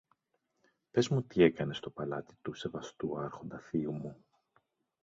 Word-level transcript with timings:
Πες 0.91 1.07
μου 1.07 1.23
τι 1.23 1.43
έκανες 1.43 1.77
στο 1.77 1.89
παλάτι 1.89 2.33
του 2.41 2.53
σεβαστού 2.53 3.17
Άρχοντα 3.19 3.59
θείου 3.59 3.93
μου. 3.93 4.25